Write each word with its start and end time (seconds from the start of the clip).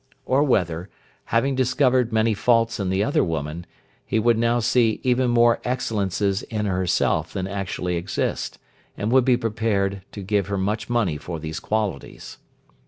Or, 0.25 0.41
whether, 0.41 0.89
having 1.25 1.53
discovered 1.53 2.11
many 2.11 2.33
faults 2.33 2.79
in 2.79 2.89
the 2.89 3.03
other 3.03 3.23
woman, 3.23 3.67
he 4.03 4.17
would 4.17 4.35
now 4.35 4.57
see 4.57 4.99
even 5.03 5.29
more 5.29 5.61
excellences 5.63 6.41
in 6.41 6.65
herself 6.65 7.33
than 7.33 7.45
actually 7.47 7.97
exist, 7.97 8.57
and 8.97 9.11
would 9.11 9.25
be 9.25 9.37
prepared 9.37 10.01
to 10.13 10.23
give 10.23 10.47
her 10.47 10.57
much 10.57 10.89
money 10.89 11.17
for 11.17 11.39
these 11.39 11.59
qualities. 11.59 12.39